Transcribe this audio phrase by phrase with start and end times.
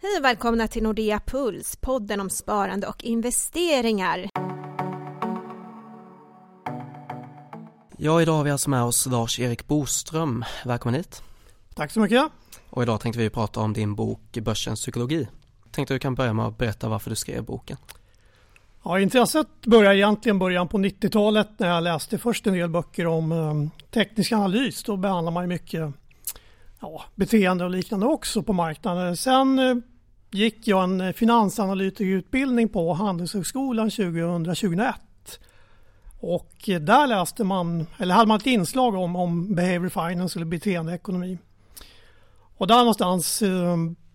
[0.00, 4.28] Hej och välkomna till Nordea Puls, podden om sparande och investeringar.
[7.96, 10.44] Ja, idag har vi alltså med oss Lars-Erik Boström.
[10.64, 11.22] Välkommen hit.
[11.74, 12.24] Tack så mycket.
[12.70, 15.28] Och idag tänkte vi prata om din bok Börsens psykologi.
[15.70, 17.76] Tänkte du kan börja med att berätta varför du skrev boken.
[18.84, 23.32] Ja, intresset började egentligen början på 90-talet när jag läste först en del böcker om
[23.32, 24.82] um, teknisk analys.
[24.82, 25.92] Då behandlar man ju mycket
[26.80, 29.16] ja, beteende och liknande också på marknaden.
[29.16, 29.76] Sen eh,
[30.30, 34.92] gick jag en eh, finansanalytikerutbildning på Handelshögskolan 2000-2001.
[36.20, 40.46] Och eh, där läste man, eller hade man ett inslag om, om behavior finance eller
[40.46, 41.38] beteendeekonomi.
[42.56, 43.42] Och där någonstans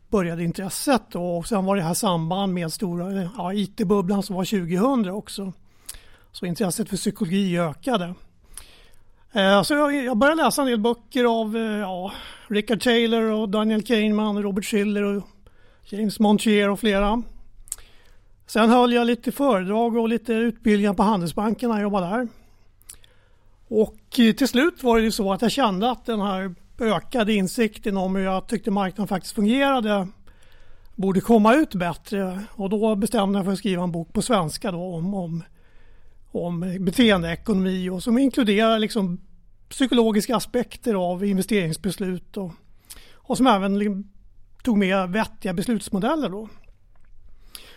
[0.09, 5.09] började intresset och sen var det här samband med stora ja, IT-bubblan som var 2000
[5.09, 5.53] också.
[6.31, 8.13] Så intresset för psykologi ökade.
[9.35, 12.11] Eh, alltså, så jag började läsa en del böcker av eh, ja,
[12.47, 15.23] Richard Taylor och Daniel Kahneman, Robert Schiller och
[15.83, 17.23] James Montier och flera.
[18.47, 22.27] Sen höll jag lite föredrag och lite utbildningar på Handelsbanken när jag jobbade där.
[23.67, 27.97] Och eh, till slut var det så att jag kände att den här ökade insikten
[27.97, 30.07] om hur jag tyckte marknaden faktiskt fungerade
[30.95, 32.39] borde komma ut bättre.
[32.55, 35.43] Och då bestämde jag för att skriva en bok på svenska då om, om,
[36.33, 39.21] om beteendeekonomi och som inkluderar liksom
[39.69, 42.51] psykologiska aspekter av investeringsbeslut och,
[43.13, 44.03] och som även
[44.63, 46.29] tog med vettiga beslutsmodeller.
[46.29, 46.49] Då.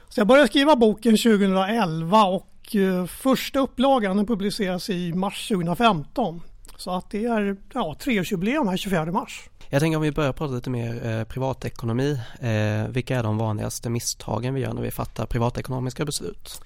[0.09, 6.43] Så jag började skriva boken 2011 och eh, första upplagan publiceras i mars 2015.
[6.77, 9.49] Så att det är ja, treårsjubileum här 24 mars.
[9.71, 12.21] Jag tänker om vi börjar prata lite mer eh, privatekonomi.
[12.41, 16.61] Eh, vilka är de vanligaste misstagen vi gör när vi fattar privatekonomiska beslut?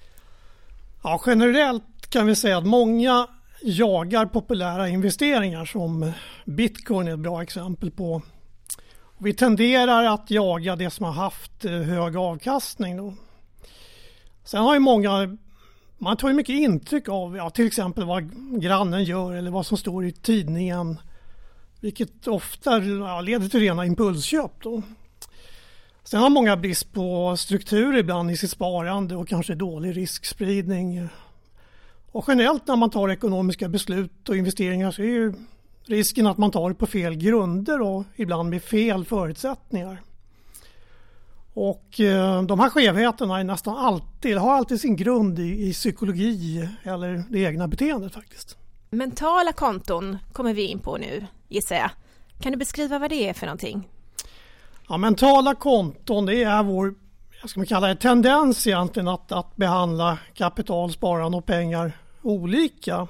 [1.03, 3.27] Ja, generellt kan vi säga att många
[3.61, 6.11] jagar populära investeringar som
[6.45, 8.21] bitcoin är ett bra exempel på.
[9.17, 12.97] Vi tenderar att jaga det som har haft eh, hög avkastning.
[12.97, 13.13] Då.
[14.43, 15.37] Sen har ju många
[15.97, 19.77] man tar ju mycket intryck av ja, till exempel vad grannen gör eller vad som
[19.77, 20.99] står i tidningen.
[21.79, 24.51] Vilket ofta ja, leder till rena impulsköp.
[24.63, 24.81] Då.
[26.03, 31.09] Sen har många brist på struktur ibland i sitt sparande och kanske dålig riskspridning.
[32.11, 35.33] Och generellt när man tar ekonomiska beslut och investeringar så är ju
[35.85, 40.01] risken att man tar det på fel grunder och ibland med fel förutsättningar.
[41.53, 46.69] Och eh, de här skevheterna är nästan alltid, har alltid sin grund i, i psykologi
[46.83, 48.57] eller det egna beteendet faktiskt.
[48.89, 51.91] Mentala konton kommer vi in på nu gissar jag.
[52.41, 53.87] Kan du beskriva vad det är för någonting?
[54.91, 56.93] Ja, mentala konton det är vår
[57.41, 61.91] jag ska man kalla det, tendens egentligen att, att behandla kapital, sparande och pengar
[62.21, 63.07] olika.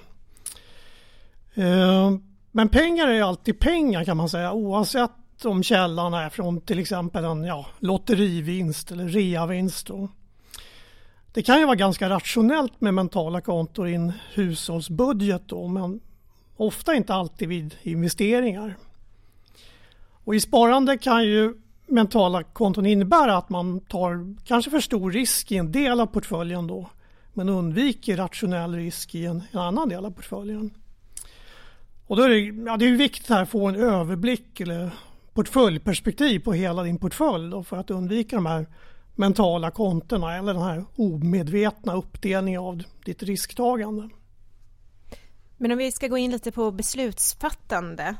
[1.53, 2.11] Eh,
[2.51, 7.23] men pengar är alltid pengar kan man säga oavsett om källan är från till exempel
[7.23, 9.87] en ja, lotterivinst eller reavinst.
[9.87, 10.09] Då.
[11.33, 15.99] Det kan ju vara ganska rationellt med mentala konton i en hushållsbudget då, men
[16.57, 18.77] ofta inte alltid vid investeringar.
[20.23, 21.60] Och I sparande kan ju
[21.91, 26.67] mentala konton innebär att man tar kanske för stor risk i en del av portföljen
[26.67, 26.89] då
[27.33, 30.71] men undviker rationell risk i en, en annan del av portföljen.
[32.07, 34.89] Och då är det, ja, det är viktigt här att få en överblick eller
[35.33, 38.67] portföljperspektiv på hela din portfölj då, för att undvika de här
[39.15, 44.09] mentala kontona eller den här omedvetna uppdelningen av ditt risktagande.
[45.57, 48.15] Men om vi ska gå in lite på beslutsfattande.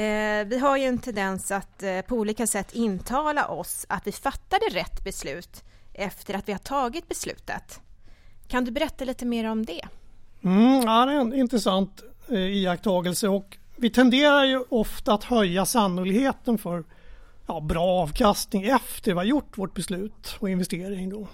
[0.00, 4.12] Eh, vi har ju en tendens att eh, på olika sätt intala oss att vi
[4.12, 7.80] fattade rätt beslut efter att vi har tagit beslutet.
[8.48, 9.88] Kan du berätta lite mer om det?
[10.42, 15.66] Mm, ja, det är en intressant eh, iakttagelse och vi tenderar ju ofta att höja
[15.66, 16.84] sannolikheten för
[17.46, 21.10] ja, bra avkastning efter vi har gjort vårt beslut och investering.
[21.10, 21.28] Då.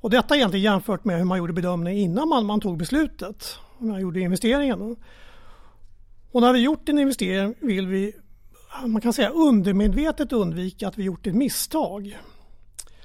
[0.00, 3.58] Och detta egentligen jämfört med hur man gjorde bedömningen innan man, man tog beslutet.
[3.78, 4.96] När man gjorde investeringen.
[6.38, 8.12] Och när vi gjort en investering vill vi
[8.86, 12.18] man kan säga undermedvetet undvika att vi gjort ett misstag.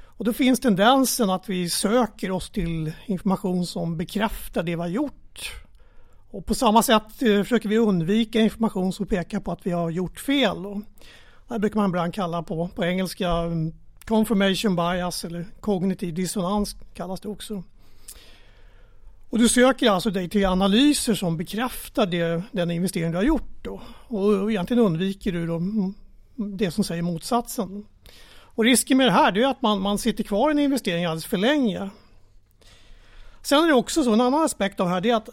[0.03, 4.87] Och då finns tendensen att vi söker oss till information som bekräftar det vi har
[4.87, 5.51] gjort
[6.31, 9.89] och på samma sätt eh, försöker vi undvika information som pekar på att vi har
[9.89, 10.65] gjort fel.
[10.65, 10.81] Och
[11.47, 13.73] det brukar man ibland kalla på, på engelska mm,
[14.05, 17.63] confirmation bias eller kognitiv dissonans kallas det också.
[19.33, 23.63] Och du söker alltså dig till analyser som bekräftar det, den investering du har gjort.
[23.63, 23.81] Då.
[24.07, 25.61] Och egentligen undviker du då
[26.35, 27.85] det som säger motsatsen.
[28.35, 31.25] Och risken med det här är att man, man sitter kvar i en investering alldeles
[31.25, 31.89] för länge.
[33.41, 35.29] Sen är det också så, en annan aspekt av det här det är att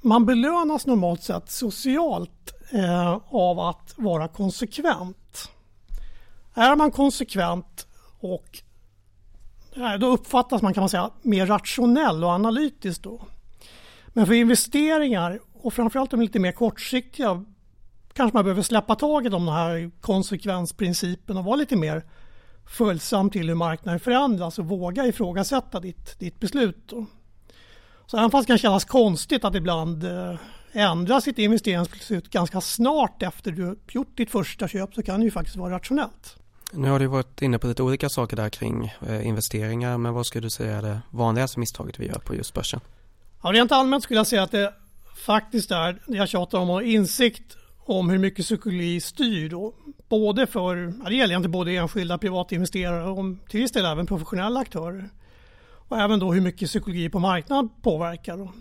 [0.00, 5.50] man belönas normalt sett socialt eh, av att vara konsekvent.
[6.54, 7.86] Är man konsekvent
[8.20, 8.62] Och
[10.00, 13.26] då uppfattas man kan man säga mer rationell och analytisk då.
[14.08, 17.44] Men för investeringar och framförallt de lite mer kortsiktiga
[18.12, 22.02] kanske man behöver släppa taget om den här konsekvensprincipen och vara lite mer
[22.66, 26.88] följsam till hur marknaden förändras och våga ifrågasätta ditt, ditt beslut.
[26.88, 27.06] Då.
[28.06, 30.34] Så även fast det kan kännas konstigt att ibland eh,
[30.72, 35.30] ändra sitt investeringsbeslut ganska snart efter du gjort ditt första köp så kan det ju
[35.30, 36.41] faktiskt vara rationellt.
[36.74, 40.26] Nu har du varit inne på lite olika saker där kring eh, investeringar men vad
[40.26, 42.80] skulle du säga är det vanligaste misstaget vi gör på just börsen?
[43.42, 44.74] Ja, rent allmänt skulle jag säga att det
[45.16, 49.74] faktiskt är, jag tjatar om, insikt om hur mycket psykologi styr då.
[50.08, 54.60] Både för, ja, det gäller inte både enskilda privatinvesterare och till viss del även professionella
[54.60, 55.08] aktörer.
[55.88, 58.36] Och även då hur mycket psykologi på marknaden påverkar.
[58.36, 58.52] Då.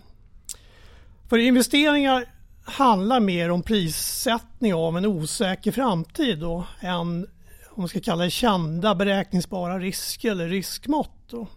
[1.30, 2.26] För investeringar
[2.64, 7.28] handlar mer om prissättning av en osäker framtid då, än
[7.74, 11.12] om man ska kalla det kända beräkningsbara risker eller riskmått.
[11.30, 11.48] Då.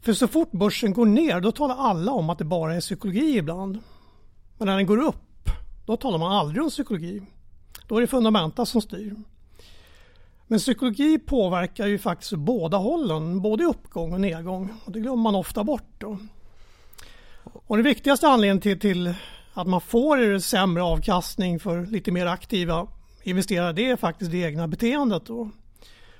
[0.00, 3.36] För så fort börsen går ner då talar alla om att det bara är psykologi
[3.36, 3.78] ibland.
[4.58, 5.50] Men när den går upp
[5.86, 7.22] då talar man aldrig om psykologi.
[7.86, 9.16] Då är det fundamenta som styr.
[10.46, 14.74] Men psykologi påverkar ju faktiskt båda hållen, både uppgång och nedgång.
[14.84, 15.92] Och det glömmer man ofta bort.
[15.98, 16.18] Då.
[17.44, 19.14] Och den viktigaste anledningen till, till
[19.54, 22.86] att man får sämre avkastning för lite mer aktiva
[23.22, 25.26] investerare det är faktiskt det egna beteendet.
[25.26, 25.50] Då.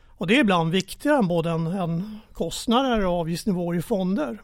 [0.08, 4.38] Och det är ibland viktigare än både en, en kostnader och avgiftsnivåer i fonder.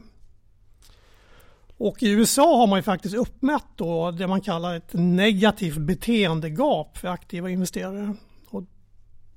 [1.77, 6.99] Och i USA har man ju faktiskt uppmätt då det man kallar ett negativt beteendegap
[6.99, 8.15] för aktiva investerare.
[8.49, 8.63] Och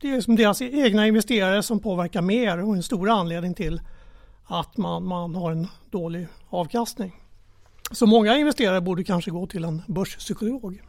[0.01, 3.81] det är som deras egna investerare som påverkar mer och en stor anledning till
[4.43, 7.15] att man, man har en dålig avkastning.
[7.91, 10.81] Så många investerare borde kanske gå till en börspsykolog.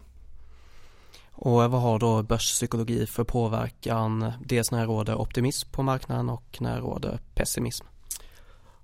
[1.41, 4.33] Och vad har då börspsykologi för påverkan?
[4.45, 7.87] Dels när det råder optimism på marknaden och när det råder pessimism.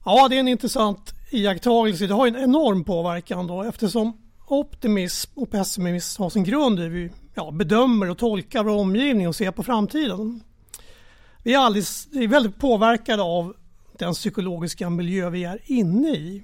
[0.04, 2.06] Ja, det är en intressant iakttagelse.
[2.06, 4.12] Det har en enorm påverkan då eftersom
[4.46, 9.28] optimism och pessimism har sin grund i hur vi ja, bedömer och tolkar vår omgivning
[9.28, 10.40] och ser på framtiden.
[11.42, 13.54] Vi är, alldeles, är väldigt påverkade av
[13.98, 16.42] den psykologiska miljö vi är inne i.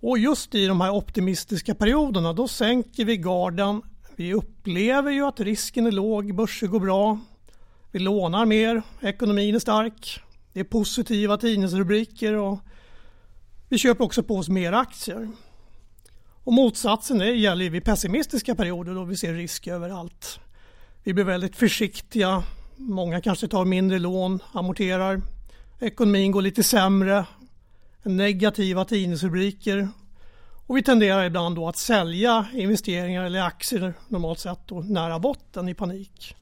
[0.00, 3.82] Och just i de här optimistiska perioderna då sänker vi garden
[4.16, 7.18] vi upplever ju att risken är låg, börser går bra.
[7.90, 10.20] Vi lånar mer, ekonomin är stark.
[10.52, 12.58] Det är positiva tidningsrubriker och
[13.68, 15.28] vi köper också på oss mer aktier.
[16.44, 20.40] Och motsatsen är, gäller vid pessimistiska perioder då vi ser risk överallt.
[21.02, 22.42] Vi blir väldigt försiktiga.
[22.76, 25.22] Många kanske tar mindre lån, amorterar.
[25.80, 27.26] Ekonomin går lite sämre.
[28.02, 29.88] Negativa tidningsrubriker
[30.66, 35.68] och vi tenderar ibland då att sälja investeringar eller aktier normalt sett då, nära botten
[35.68, 36.36] i panik.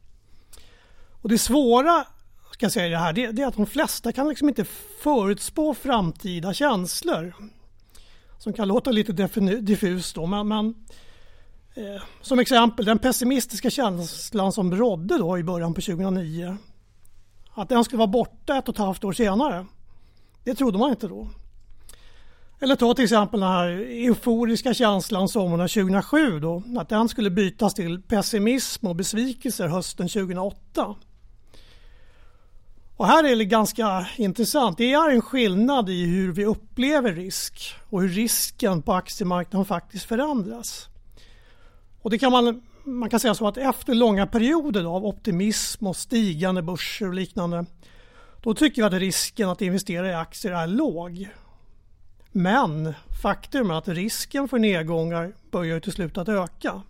[1.22, 2.06] Och det svåra
[2.52, 4.64] ska jag säga det här, det, det är att de flesta kan liksom inte
[5.02, 7.34] förutspå framtida känslor.
[8.38, 9.12] Som kan låta lite
[9.60, 10.74] diffust då, men, men
[11.74, 16.56] eh, som exempel den pessimistiska känslan som rådde då i början på 2009.
[17.54, 19.66] Att den skulle vara borta ett och ett halvt år senare.
[20.44, 21.28] Det trodde man inte då.
[22.62, 27.74] Eller ta till exempel den här euforiska känslan sommaren 2007 då, att den skulle bytas
[27.74, 30.94] till pessimism och besvikelser hösten 2008.
[32.96, 34.78] Och här är det ganska intressant.
[34.78, 40.04] Det är en skillnad i hur vi upplever risk och hur risken på aktiemarknaden faktiskt
[40.04, 40.88] förändras.
[42.02, 45.96] Och det kan man, man kan säga så att efter långa perioder av optimism och
[45.96, 47.66] stigande börser och liknande
[48.42, 51.28] då tycker vi att risken att investera i aktier är låg.
[52.32, 56.82] Men faktum är att risken för nedgångar börjar till slut att öka.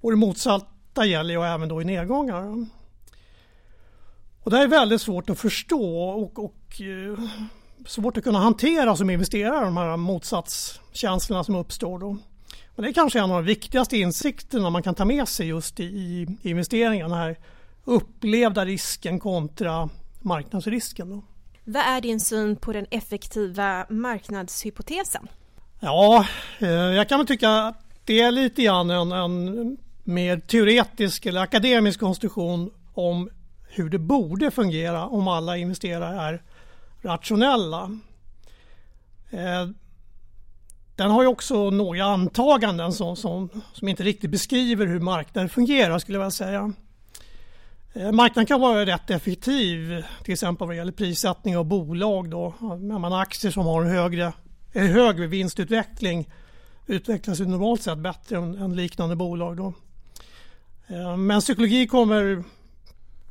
[0.00, 2.66] Och det motsatta gäller ju även då i nedgångar.
[4.42, 7.24] Och det är väldigt svårt att förstå och, och eh,
[7.86, 11.98] svårt att kunna hantera som investerare, de här motsatskänslorna som uppstår.
[11.98, 12.16] Då.
[12.74, 15.80] Men det är kanske en av de viktigaste insikterna man kan ta med sig just
[15.80, 17.10] i, i investeringen.
[17.10, 17.36] Den här
[17.84, 19.88] upplevda risken kontra
[20.20, 21.10] marknadsrisken.
[21.10, 21.22] Då.
[21.64, 25.28] Vad är din syn på den effektiva marknadshypotesen?
[25.80, 26.26] Ja,
[26.58, 31.40] eh, jag kan väl tycka att det är lite grann en, en mer teoretisk eller
[31.40, 33.30] akademisk konstruktion om
[33.68, 36.42] hur det borde fungera om alla investerare är
[37.02, 37.98] rationella.
[39.30, 39.68] Eh,
[40.96, 45.98] den har ju också några antaganden som, som, som inte riktigt beskriver hur marknaden fungerar
[45.98, 46.72] skulle jag vilja säga.
[47.92, 52.30] Eh, marknaden kan vara rätt effektiv till exempel vad gäller prissättning av bolag.
[52.30, 52.54] Då.
[52.98, 54.32] Man aktier som har en högre,
[54.72, 56.28] en högre vinstutveckling
[56.86, 59.56] utvecklas normalt sett bättre än, än liknande bolag.
[59.56, 59.72] Då.
[60.86, 62.44] Eh, men psykologi kommer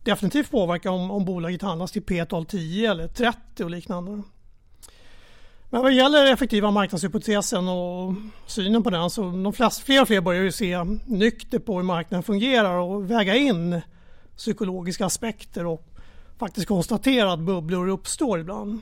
[0.03, 4.23] definitivt påverka om, om bolaget handlas till P-tal 10 eller 30 och liknande.
[5.69, 8.13] Men vad gäller effektiva marknadshypotesen och
[8.47, 11.83] synen på den så de flest, fler och fler börjar ju se nykter på hur
[11.83, 13.81] marknaden fungerar och väga in
[14.39, 15.88] psykologiska aspekter och
[16.38, 18.79] faktiskt konstatera att bubblor uppstår ibland.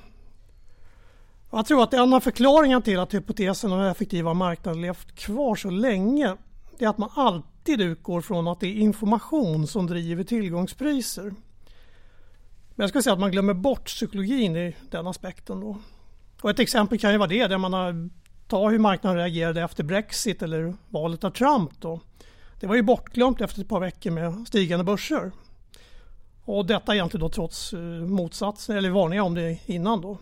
[1.52, 5.70] Jag tror att en av förklaringarna till att hypotesen om effektiva marknader levt kvar så
[5.70, 6.36] länge
[6.80, 11.24] är att man alltid utgår från att det är information som driver tillgångspriser.
[11.24, 15.60] Men jag skulle säga att man glömmer bort psykologin i den aspekten.
[15.60, 15.78] Då.
[16.42, 18.10] Och ett exempel kan ju vara det, där man har
[18.48, 21.72] ta hur marknaden reagerade efter Brexit eller valet av Trump.
[21.80, 22.00] Då.
[22.60, 25.32] Det var ju bortglömt efter ett par veckor med stigande börser.
[26.48, 30.18] Och detta egentligen då trots eh, motsatsen, eller varningar om det innan då.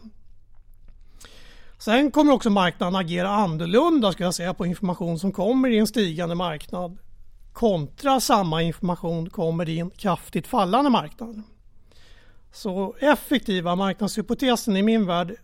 [1.77, 5.88] Sen kommer också marknaden agera annorlunda ska jag säga på information som kommer i en
[5.88, 6.98] stigande marknad
[7.53, 11.41] kontra samma information kommer i en kraftigt fallande marknad.
[12.53, 15.36] Så effektiva marknadshypotesen i min värld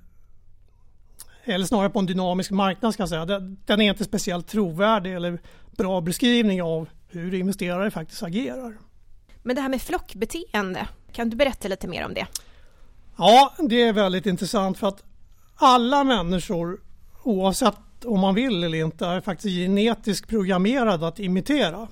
[1.44, 3.26] eller snarare på en dynamisk marknad ska jag säga,
[3.66, 5.42] den är inte speciellt trovärdig eller
[5.78, 8.78] bra beskrivning av hur investerare faktiskt agerar.
[9.44, 12.28] Men det här med flockbeteende, kan du berätta lite mer om det?
[13.18, 15.04] Ja, det är väldigt intressant för att
[15.56, 16.82] alla människor,
[17.24, 21.88] oavsett om man vill eller inte, är faktiskt genetiskt programmerade att imitera.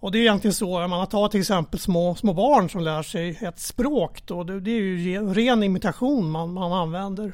[0.00, 3.38] Och det är egentligen så, man tar till exempel små, små barn som lär sig
[3.40, 7.32] ett språk, då, det, är ju ren imitation man, man använder.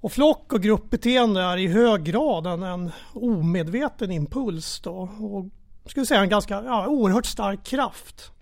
[0.00, 5.46] Och flock och gruppbeteende är i hög grad en, en omedveten impuls då, och
[5.90, 8.32] skulle säga en ganska ja, oerhört stark kraft.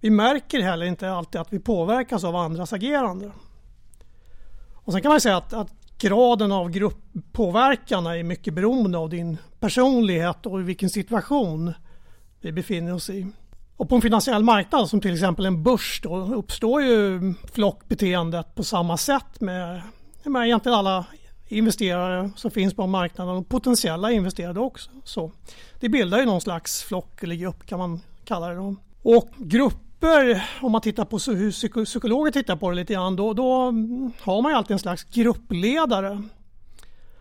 [0.00, 3.30] Vi märker heller inte alltid att vi påverkas av andras agerande.
[4.74, 9.38] Och sen kan man säga att, att graden av grupppåverkan är mycket beroende av din
[9.60, 11.72] personlighet och i vilken situation
[12.40, 13.26] vi befinner oss i.
[13.76, 18.64] Och på en finansiell marknad som till exempel en börs då uppstår ju flockbeteendet på
[18.64, 19.82] samma sätt med,
[20.24, 21.04] med egentligen alla
[21.48, 24.90] investerare som finns på marknaden och potentiella investerare också.
[25.04, 25.32] Så
[25.80, 28.54] det bildar ju någon slags flock eller grupp kan man kalla det.
[28.54, 28.76] Då.
[29.02, 33.64] Och grupper, om man tittar på hur psykologer tittar på det lite grann, då, då
[34.20, 36.22] har man ju alltid en slags gruppledare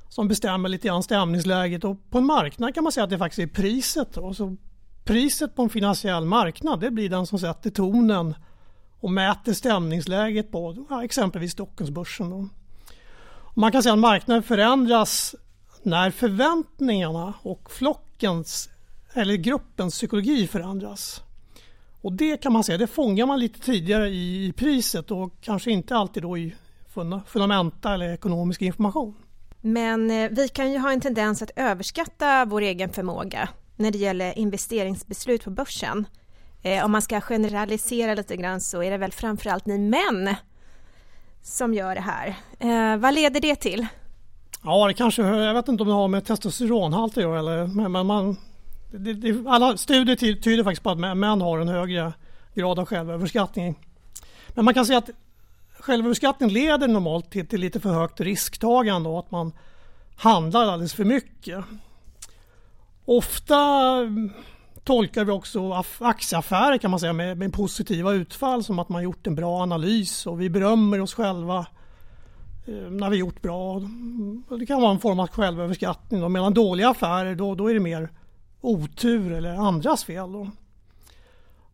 [0.10, 3.39] som bestämmer lite grann stämningsläget och på en marknad kan man säga att det faktiskt
[3.39, 4.13] är priset.
[4.13, 4.34] Då.
[4.34, 4.55] Så
[5.03, 8.36] priset på en finansiell marknad det blir den som sätter tonen
[9.00, 12.29] och mäter stämningsläget på exempelvis Stockholmsbörsen.
[12.29, 12.50] Då.
[13.60, 15.36] Man kan säga att marknaden förändras
[15.84, 18.70] när förväntningarna och flockens
[19.14, 21.22] eller gruppens psykologi förändras.
[22.02, 25.96] Och det kan man säga, det fångar man lite tidigare i priset och kanske inte
[25.96, 26.56] alltid då i
[27.28, 29.16] fundamenta eller ekonomisk information.
[29.62, 33.98] Men eh, vi kan ju ha en tendens att överskatta vår egen förmåga när det
[33.98, 36.08] gäller investeringsbeslut på börsen.
[36.62, 40.36] Eh, om man ska generalisera lite grann så är det väl framförallt ni män
[41.48, 42.36] som gör det här.
[42.60, 43.88] Eh, vad leder det till?
[44.63, 48.06] Ja, det kanske, jag vet inte om det har med testosteronhalt att göra eller, men
[48.08, 48.38] man,
[48.92, 52.13] det, det, alla studier tyder faktiskt på att män har en högre
[52.54, 53.75] grad av självöverskattning.
[54.50, 55.10] Men man kan säga att
[55.80, 59.54] självöverskattning leder normalt till, till lite för högt risktagande och att man
[60.18, 61.66] handlar alldeles för mycket.
[63.06, 63.56] Ofta
[64.88, 69.27] tolkar vi också aktieaffärer kan man säga med, med positiva utfall som att man gjort
[69.27, 71.67] en bra analys och vi berömmer oss själva
[72.67, 73.82] eh, när vi gjort bra.
[74.60, 76.22] Det kan vara en form av självöverskattning.
[76.22, 76.29] Då.
[76.29, 78.10] Medan dåliga affärer då, då är det mer
[78.62, 80.32] otur eller andras fel.
[80.32, 80.50] Då.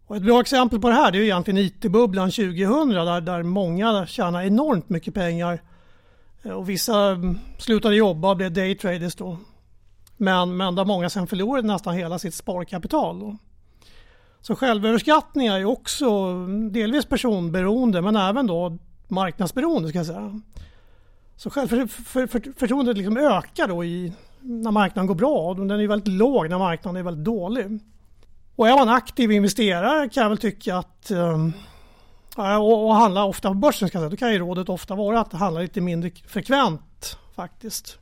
[0.05, 4.05] Och ett bra exempel på det här det är egentligen IT-bubblan 2000 där, där många
[4.05, 5.62] tjänar enormt mycket pengar
[6.43, 9.38] eh, och vissa mm, slutade jobba och blev daytraders då.
[10.17, 13.20] Men, men där många sen förlorade nästan hela sitt sparkapital.
[13.20, 13.38] Då.
[14.41, 16.34] Så självöverskattning är ju också
[16.72, 18.77] delvis personberoende men även då
[19.08, 20.41] marknadsberoende ska jag säga.
[21.36, 25.53] Så självförtroendet liksom ökar då i, när marknaden går bra.
[25.53, 27.79] Den är väldigt låg när marknaden är väldigt dålig.
[28.55, 33.48] Och är man aktiv investerare kan jag väl tycka att eh, och, och handla ofta
[33.48, 36.12] på börsen ska jag säga, då kan ju rådet ofta vara att handla lite mindre
[36.27, 38.00] frekvent faktiskt.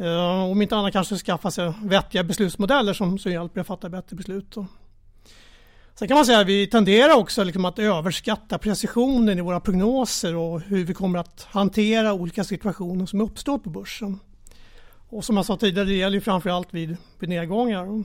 [0.00, 4.16] Uh, om inte annat kanske skaffa sig vettiga beslutsmodeller som, som hjälper att fatta bättre
[4.16, 4.50] beslut.
[4.50, 4.66] Då.
[5.94, 10.36] Sen kan man säga att vi tenderar också liksom att överskatta precisionen i våra prognoser
[10.36, 14.18] och hur vi kommer att hantera olika situationer som uppstår på börsen.
[15.08, 18.04] Och som jag sa tidigare, det gäller framförallt vid, vid nedgångar.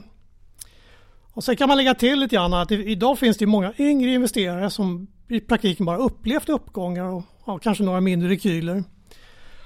[1.33, 4.69] Och sen kan man lägga till lite grann att idag finns det många yngre investerare
[4.69, 8.83] som i praktiken bara upplevt uppgångar och, ja, kanske några mindre rekyler.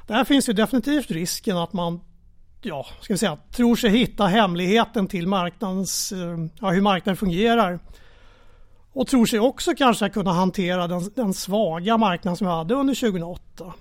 [0.08, 2.00] Där finns ju definitivt risken att man
[2.62, 7.80] ja, ska vi säga, tror sig hitta hemligheten till marknadens, eh, ja, hur marknaden fungerar.
[8.94, 12.96] och tror sig också kanske kunna hantera den, den svaga marknad som vi hade under
[12.96, 13.74] 2008.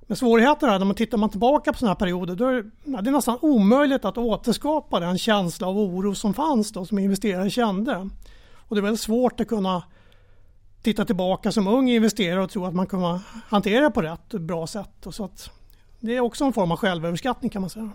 [0.00, 2.70] Men svårigheten är när man tittar man tillbaka på sådana här perioder då är det,
[3.02, 7.50] det är nästan omöjligt att återskapa den känsla av oro som fanns då som investerare
[7.50, 8.08] kände.
[8.54, 9.82] Och det är väldigt svårt att kunna
[10.82, 14.66] titta tillbaka som ung investerare och tro att man kommer hantera det på rätt bra
[14.66, 15.06] sätt.
[15.06, 15.50] Och så att
[16.00, 17.90] det är också en form av självöverskattning kan man säga.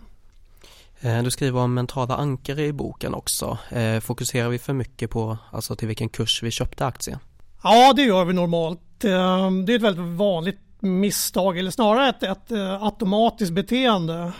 [1.00, 3.58] Eh, du skriver om mentala ankare i boken också.
[3.70, 7.20] Eh, fokuserar vi för mycket på alltså till vilken kurs vi köpte aktien?
[7.64, 9.04] Ja, det gör vi normalt.
[9.04, 14.32] Eh, det är ett väldigt vanligt misstag eller snarare ett, ett automatiskt beteende.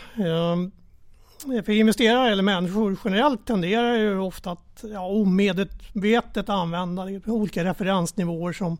[1.64, 8.78] För investerare eller människor generellt tenderar ju ofta att ja, omedvetet använda olika referensnivåer som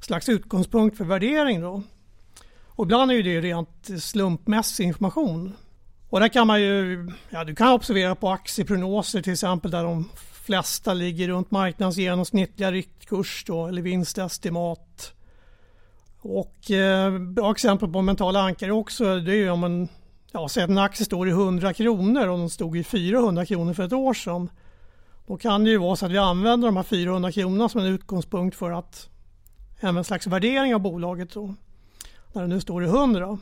[0.00, 1.60] slags utgångspunkt för värdering.
[1.60, 1.82] Då.
[2.78, 5.52] Och ibland är ju det rent slumpmässig information.
[6.08, 10.10] Och där kan man ju, ja du kan observera på aktieprognoser till exempel där de
[10.44, 15.12] flesta ligger runt marknadens genomsnittliga riktkurs då, eller vinstestimat.
[16.20, 19.88] Och eh, bra exempel på mentala ankare också det är ju om en,
[20.32, 23.74] ja, säg att en aktie står i 100 kronor och den stod i 400 kronor
[23.74, 24.50] för ett år sedan.
[25.26, 27.86] Då kan det ju vara så att vi använder de här 400 kronorna som en
[27.86, 29.08] utgångspunkt för att
[29.80, 31.54] även en slags värdering av bolaget då,
[32.32, 33.38] när den nu står i 100.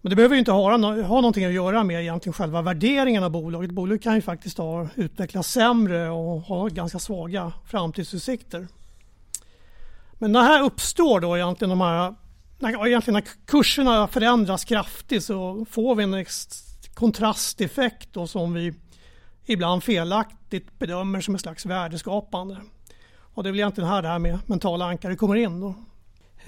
[0.00, 0.70] Men det behöver inte ha,
[1.02, 3.70] ha någonting att göra med egentligen själva värderingen av bolaget.
[3.70, 8.68] Bolaget kan ju faktiskt ha utvecklats sämre och ha ganska svaga framtidsutsikter.
[10.18, 12.14] Men när här uppstår då egentligen de här
[12.58, 16.24] när, egentligen när kurserna förändras kraftigt så får vi en
[16.94, 18.74] kontrasteffekt då som vi
[19.46, 22.56] ibland felaktigt bedömer som en slags värdeskapande.
[23.18, 25.60] Och det är väl egentligen här det här med mentala ankare kommer in.
[25.60, 25.74] Då.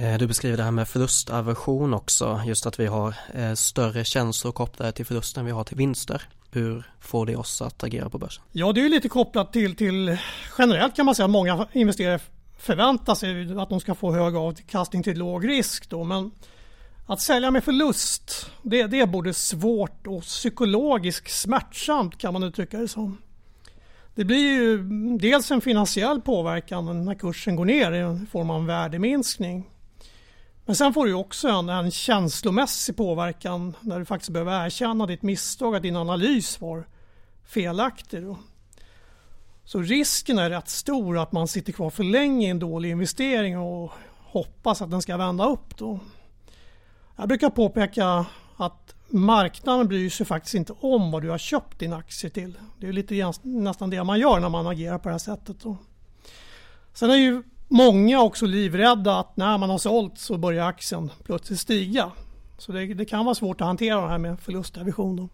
[0.00, 4.52] Eh, du beskriver det här med förlustaversion också, just att vi har eh, större känslor
[4.52, 6.22] kopplade till förlusten vi har till vinster.
[6.50, 8.44] Hur får det oss att agera på börsen?
[8.52, 10.18] Ja, det är lite kopplat till, till
[10.58, 12.20] generellt kan man säga att många investerare
[12.58, 15.90] förväntar sig att de ska få hög avkastning till låg risk.
[15.90, 16.30] Då, men
[17.06, 22.78] att sälja med förlust, det, det är både svårt och psykologiskt smärtsamt kan man uttrycka
[22.78, 23.18] det som.
[24.14, 24.78] Det blir ju
[25.18, 29.66] dels en finansiell påverkan när kursen går ner i form av en värdeminskning.
[30.68, 35.22] Men sen får du också en, en känslomässig påverkan när du faktiskt behöver erkänna ditt
[35.22, 36.86] misstag, att din analys var
[37.44, 38.22] felaktig.
[38.22, 38.38] Då.
[39.64, 43.58] Så risken är rätt stor att man sitter kvar för länge i en dålig investering
[43.58, 45.78] och hoppas att den ska vända upp.
[45.78, 46.00] Då.
[47.16, 48.26] Jag brukar påpeka
[48.56, 52.58] att marknaden bryr sig faktiskt inte om vad du har köpt din aktie till.
[52.78, 55.60] Det är lite nästan det man gör när man agerar på det här sättet.
[55.60, 55.76] Då.
[56.92, 61.10] Sen är ju Många är också livrädda att när man har sålt så börjar aktien
[61.24, 62.12] plötsligt stiga.
[62.58, 65.16] Så det, det kan vara svårt att hantera det här med förlustaversion.
[65.16, 65.28] Då.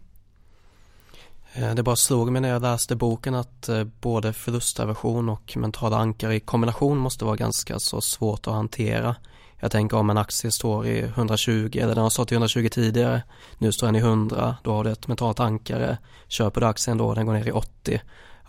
[1.53, 5.97] Eh, det bara slog mig när jag läste boken att eh, både förlustaversion och mentala
[5.97, 9.15] ankare i kombination måste vara ganska så svårt att hantera.
[9.59, 13.21] Jag tänker om en aktie står i 120 eller den har stått i 120 tidigare.
[13.57, 15.97] Nu står den i 100, då har du ett mentalt ankare.
[16.27, 18.01] Köper du aktien då den går ner i 80.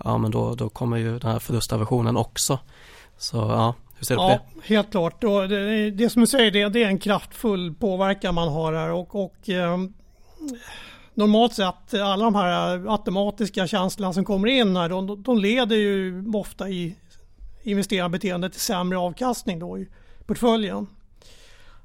[0.04, 2.58] Ja men då, då kommer ju den här förlustaversionen också.
[3.18, 4.74] Så ja, hur ser du på ja, det?
[4.74, 5.24] Helt klart.
[5.24, 8.90] Och det, det som du säger, det, det, är en kraftfull påverkan man har här.
[8.90, 9.78] Och, och eh,
[11.14, 16.24] normalt sett alla de här automatiska känslorna som kommer in här, de, de leder ju
[16.34, 16.96] ofta i
[17.62, 19.88] investerarbeteende till sämre avkastning då i
[20.26, 20.86] portföljen.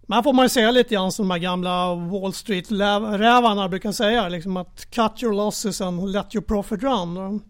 [0.01, 3.91] Men här får man ju säga lite grann som de här gamla Wall Street-rävarna brukar
[3.91, 7.41] säga, liksom att cut your losses and let your profit run.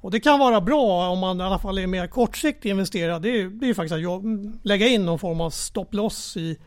[0.00, 3.18] Och det kan vara bra om man i alla fall är mer kortsiktig investerare.
[3.18, 6.58] Det är, det är faktiskt att lägga in någon form av stop loss i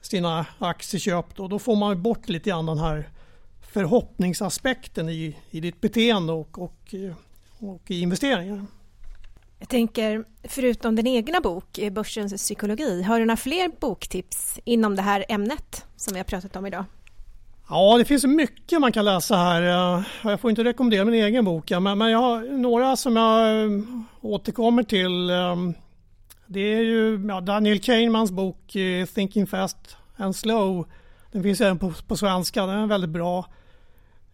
[0.00, 1.36] sina aktieköp.
[1.36, 3.08] Då, då får man bort lite grann den här
[3.72, 7.14] förhoppningsaspekten i, i ditt beteende och, och, eh,
[7.58, 8.66] och i investeringar.
[9.58, 14.96] Jag tänker, förutom din egna bok, eh, Börsens psykologi, har du några fler boktips inom
[14.96, 16.84] det här ämnet som vi har pratat om idag?
[17.74, 19.62] Ja, det finns mycket man kan läsa här.
[19.62, 23.70] Eh, jag får inte rekommendera min egen bok, men, jag har några som jag eh,
[24.20, 25.30] återkommer till.
[25.30, 25.56] Eh,
[26.46, 28.72] det är ju Daniel Kahnemans bok
[29.14, 30.86] Thinking Fast and Slow.
[31.32, 33.46] Den finns även på, på svenska, den är väldigt bra.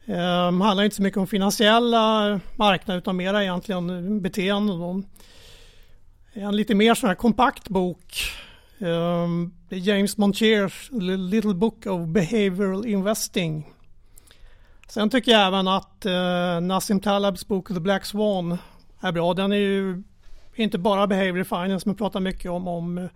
[0.04, 0.16] Det
[0.62, 5.06] handlar inte så mycket om finansiella marknader utan mer egentligen beteenden.
[6.32, 8.14] En lite mer sån här kompakt bok
[8.80, 13.74] Um, James Montiers Little Book of Behavioral Investing.
[14.88, 18.58] Sen tycker jag även att uh, Nassim Talabs bok The Black Swan
[19.00, 19.34] är bra.
[19.34, 20.02] Den är ju
[20.54, 23.08] inte bara behavior finance men pratar mycket om, om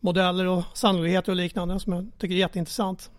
[0.00, 3.10] modeller och sannolikheter och liknande som jag tycker är jätteintressant.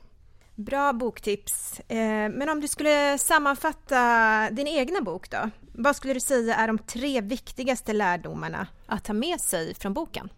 [0.55, 1.79] Bra boktips.
[1.79, 5.49] Eh, men om du skulle sammanfatta din egna bok då?
[5.73, 10.29] Vad skulle du säga är de tre viktigaste lärdomarna att ta med sig från boken?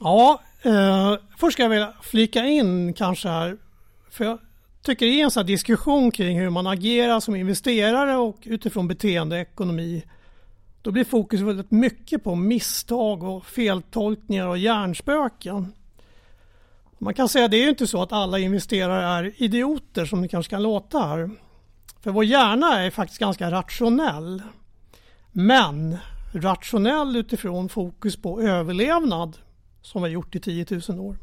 [0.00, 3.56] Ja, eh, först ska jag vilja flika in kanske här,
[4.10, 4.38] för jag
[4.82, 10.04] tycker i en sån diskussion kring hur man agerar som investerare och utifrån beteendeekonomi,
[10.82, 15.72] då blir fokus väldigt mycket på misstag och feltolkningar och hjärnspöken.
[16.98, 20.28] Man kan säga att det är inte så att alla investerare är idioter som det
[20.28, 21.30] kanske kan låta här.
[22.00, 24.42] För vår hjärna är faktiskt ganska rationell.
[25.32, 25.96] Men
[26.32, 29.36] rationell utifrån fokus på överlevnad
[29.82, 31.18] som vi har gjort i 10 000 år.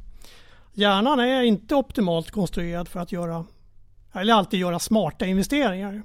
[0.73, 3.45] Hjärnan är inte optimalt konstruerad för att göra,
[4.13, 6.03] eller alltid göra smarta investeringar.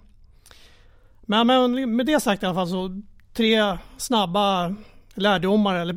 [1.20, 4.74] Men, med det sagt i alla fall så tre snabba
[5.14, 5.96] lärdomar eller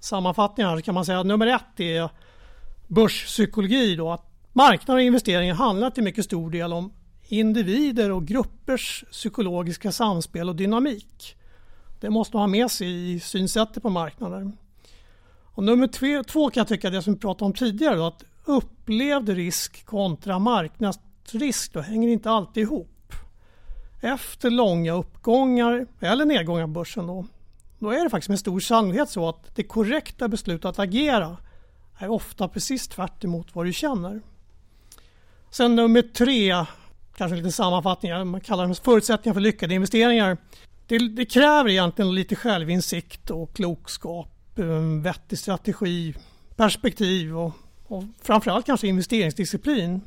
[0.00, 2.10] sammanfattningar kan man säga nummer ett är
[2.86, 6.92] börspsykologi då att marknader och investeringar handlar till mycket stor del om
[7.28, 11.36] individer och gruppers psykologiska samspel och dynamik.
[12.00, 14.52] Det måste man ha med sig i synsättet på marknader.
[15.60, 18.24] Och nummer två, två kan jag tycka det som vi pratade om tidigare då, att
[18.44, 23.12] upplevd risk kontra marknadsrisk då hänger inte alltid ihop.
[24.00, 27.26] Efter långa uppgångar eller nedgångar på börsen då,
[27.78, 31.36] då är det faktiskt med stor sannolikhet så att det korrekta beslutet att agera
[31.98, 34.20] är ofta precis tvärt vad du känner.
[35.50, 36.64] Sen nummer tre,
[37.16, 40.36] kanske lite sammanfattning, man kallar det förutsättningar för lyckade investeringar.
[40.86, 44.39] Det, det, kräver egentligen lite självinsikt och klokskap,
[45.02, 46.14] vettig strategi,
[46.56, 47.52] perspektiv och,
[47.86, 50.00] och framförallt kanske investeringsdisciplin.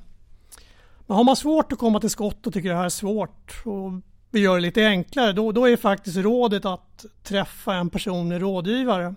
[1.08, 3.92] Men har man svårt att komma till skott och tycker det här är svårt och
[4.32, 9.16] vi gör det lite enklare, då, då är faktiskt rådet att träffa en personlig rådgivare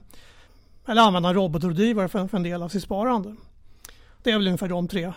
[0.87, 3.37] eller använda en robotrådgivare för, för en del av sitt sparande.
[4.23, 5.13] Det är väl ungefär de tre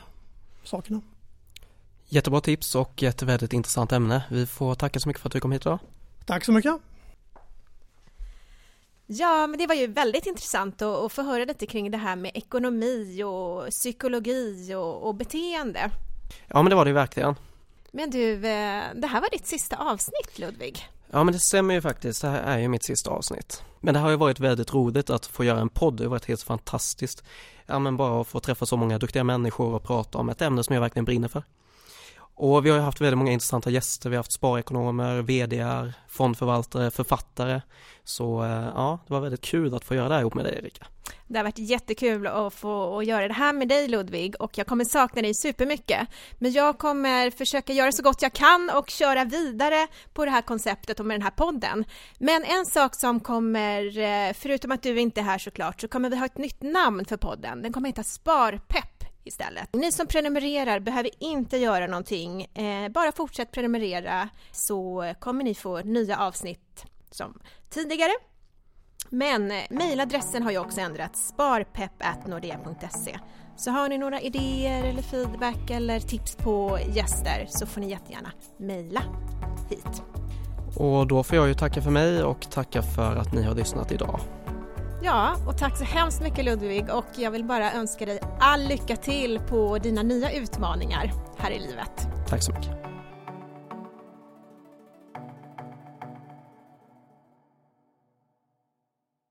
[0.63, 1.01] sakerna.
[2.07, 4.23] Jättebra tips och ett väldigt intressant ämne.
[4.29, 5.79] Vi får tacka så mycket för att du kom hit idag.
[6.25, 6.75] Tack så mycket.
[9.11, 12.15] Ja, men det var ju väldigt intressant att, att få höra lite kring det här
[12.15, 15.91] med ekonomi och psykologi och, och beteende.
[16.47, 17.35] Ja, men det var det ju verkligen.
[17.91, 20.89] Men du, eh, det här var ditt sista avsnitt Ludvig.
[21.11, 23.63] Ja men det stämmer ju faktiskt, det här är ju mitt sista avsnitt.
[23.79, 26.25] Men det har ju varit väldigt roligt att få göra en podd, det har varit
[26.25, 27.23] helt fantastiskt.
[27.65, 30.63] Ja men bara att få träffa så många duktiga människor och prata om ett ämne
[30.63, 31.43] som jag verkligen brinner för.
[32.39, 36.91] Och vi har ju haft väldigt många intressanta gäster, vi har haft sparekonomer, VDR, fondförvaltare,
[36.91, 37.61] författare.
[38.03, 40.57] Så eh, ja, det var väldigt kul att få göra det här ihop med dig
[40.57, 40.85] Erika.
[41.27, 44.67] Det har varit jättekul att få att göra det här med dig Ludvig och jag
[44.67, 46.07] kommer sakna dig supermycket.
[46.37, 50.41] Men jag kommer försöka göra så gott jag kan och köra vidare på det här
[50.41, 51.85] konceptet och med den här podden.
[52.19, 56.09] Men en sak som kommer, eh, förutom att du inte är här såklart, så kommer
[56.09, 57.61] vi ha ett nytt namn för podden.
[57.61, 58.88] Den kommer heta Sparpepp
[59.29, 59.73] istället.
[59.73, 65.81] Ni som prenumererar behöver inte göra någonting, eh, bara fortsätt prenumerera så kommer ni få
[65.81, 67.39] nya avsnitt som
[67.69, 68.11] tidigare.
[69.09, 73.19] Men eh, mejladressen har ju också ändrats, sparpepp.nordea.se.
[73.57, 78.31] Så har ni några idéer eller feedback eller tips på gäster så får ni jättegärna
[78.57, 79.01] mejla
[79.69, 80.03] hit.
[80.75, 83.91] Och då får jag ju tacka för mig och tacka för att ni har lyssnat
[83.91, 84.19] idag.
[85.01, 88.95] Ja, och tack så hemskt mycket Ludvig och jag vill bara önska dig all lycka
[88.95, 92.07] till på dina nya utmaningar här i livet.
[92.27, 92.88] Tack så mycket.